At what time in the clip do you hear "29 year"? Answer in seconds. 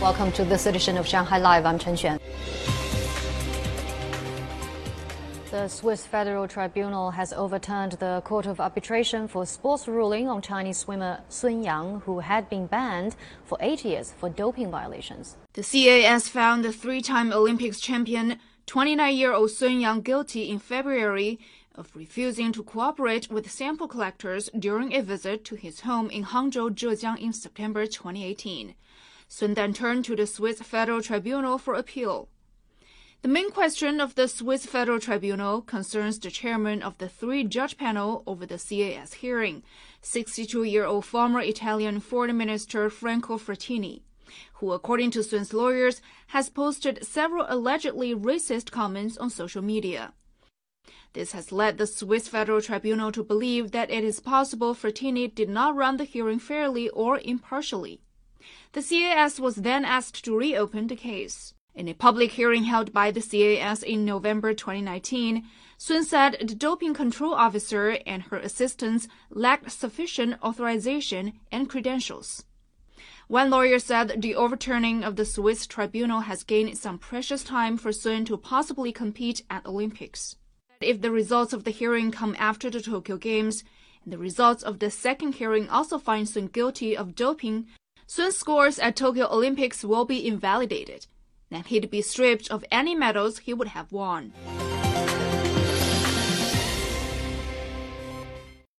18.64-19.34